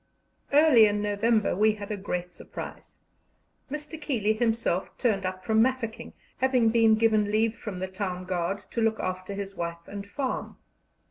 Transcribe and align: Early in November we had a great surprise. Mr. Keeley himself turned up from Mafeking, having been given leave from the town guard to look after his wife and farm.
Early 0.51 0.87
in 0.87 1.03
November 1.03 1.55
we 1.55 1.73
had 1.75 1.91
a 1.91 1.95
great 1.95 2.33
surprise. 2.33 2.97
Mr. 3.69 4.01
Keeley 4.01 4.33
himself 4.33 4.89
turned 4.97 5.27
up 5.27 5.45
from 5.45 5.61
Mafeking, 5.61 6.13
having 6.37 6.69
been 6.69 6.95
given 6.95 7.29
leave 7.31 7.53
from 7.55 7.77
the 7.77 7.87
town 7.87 8.25
guard 8.25 8.57
to 8.71 8.81
look 8.81 8.99
after 8.99 9.35
his 9.35 9.53
wife 9.53 9.87
and 9.87 10.07
farm. 10.07 10.57